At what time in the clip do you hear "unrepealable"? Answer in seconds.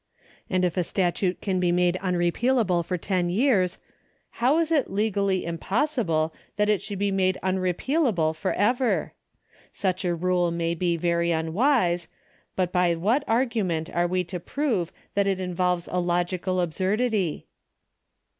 2.01-2.83, 7.43-8.35